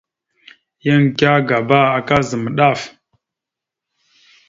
Yan 0.85 1.01
ikire 1.09 1.33
agaba, 1.39 1.79
aka 1.99 2.17
zam 2.29 2.43
daf. 2.57 2.81